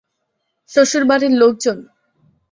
শ্বশুর 0.69 1.03
বাড়ির 1.09 1.33
লোকজন? 1.41 1.77